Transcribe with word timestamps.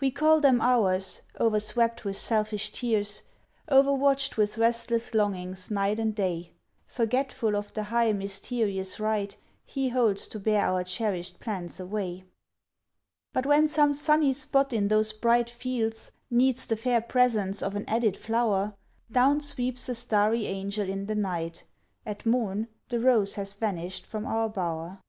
We 0.00 0.10
call 0.10 0.40
them 0.40 0.62
ours, 0.62 1.20
o'erwept 1.38 2.06
with 2.06 2.16
selfish 2.16 2.70
tears, 2.72 3.24
O'erwatched 3.68 4.38
with 4.38 4.56
restless 4.56 5.12
longings 5.12 5.70
night 5.70 5.98
and 5.98 6.14
day; 6.14 6.54
Forgetful 6.86 7.54
of 7.54 7.70
the 7.74 7.82
high, 7.82 8.12
mysterious 8.14 8.98
right 8.98 9.36
He 9.66 9.90
holds 9.90 10.28
to 10.28 10.40
bear 10.40 10.64
our 10.64 10.82
cherished 10.82 11.40
plants 11.40 11.78
away. 11.78 12.24
But 13.34 13.44
when 13.44 13.68
some 13.68 13.92
sunny 13.92 14.32
spot 14.32 14.72
in 14.72 14.88
those 14.88 15.12
bright 15.12 15.50
fields 15.50 16.10
Needs 16.30 16.64
the 16.64 16.76
fair 16.76 17.02
presence 17.02 17.62
of 17.62 17.74
an 17.76 17.84
added 17.86 18.16
flower, 18.16 18.72
Down 19.12 19.42
sweeps 19.42 19.90
a 19.90 19.94
starry 19.94 20.46
angel 20.46 20.88
in 20.88 21.04
the 21.04 21.14
night: 21.14 21.64
At 22.06 22.24
morn 22.24 22.68
the 22.88 22.98
rose 22.98 23.34
has 23.34 23.54
vanished 23.54 24.06
from 24.06 24.24
our 24.24 24.48
bower. 24.48 25.00